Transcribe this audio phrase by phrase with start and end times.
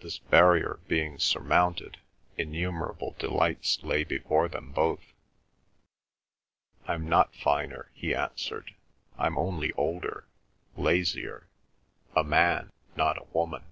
[0.00, 1.98] This barrier being surmounted,
[2.36, 5.12] innumerable delights lay before them both.
[6.88, 8.74] "I'm not finer," he answered.
[9.16, 10.26] "I'm only older,
[10.76, 11.46] lazier;
[12.16, 13.62] a man, not a woman."